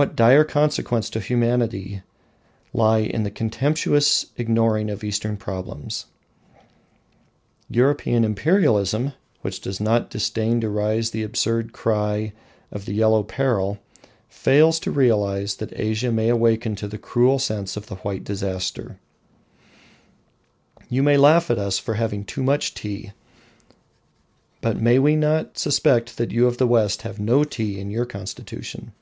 What 0.00 0.14
dire 0.14 0.44
consequences 0.44 1.10
to 1.10 1.18
humanity 1.18 2.02
lie 2.72 3.00
in 3.00 3.24
the 3.24 3.32
contemptuous 3.32 4.26
ignoring 4.36 4.90
of 4.90 5.02
Eastern 5.02 5.36
problems! 5.36 6.06
European 7.68 8.22
imperialism, 8.24 9.14
which 9.42 9.60
does 9.60 9.80
not 9.80 10.08
disdain 10.08 10.60
to 10.60 10.68
raise 10.68 11.10
the 11.10 11.24
absurd 11.24 11.72
cry 11.72 12.32
of 12.70 12.84
the 12.84 12.92
Yellow 12.94 13.24
Peril, 13.24 13.80
fails 14.28 14.78
to 14.78 14.92
realise 14.92 15.54
that 15.54 15.72
Asia 15.74 16.12
may 16.12 16.30
also 16.30 16.36
awaken 16.38 16.76
to 16.76 16.86
the 16.86 16.96
cruel 16.96 17.40
sense 17.40 17.76
of 17.76 17.86
the 17.86 17.96
White 17.96 18.22
Disaster. 18.22 19.00
You 20.88 21.02
may 21.02 21.16
laugh 21.16 21.50
at 21.50 21.58
us 21.58 21.80
for 21.80 21.94
having 21.94 22.24
"too 22.24 22.44
much 22.44 22.72
tea," 22.72 23.10
but 24.60 24.80
may 24.80 25.00
we 25.00 25.16
not 25.16 25.58
suspect 25.58 26.18
that 26.18 26.30
you 26.30 26.46
of 26.46 26.58
the 26.58 26.68
West 26.68 27.02
have 27.02 27.18
"no 27.18 27.42
tea" 27.42 27.80
in 27.80 27.90
your 27.90 28.06
constitution? 28.06 28.92